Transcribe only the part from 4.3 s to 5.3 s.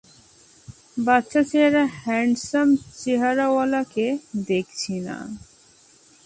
দেখছি না।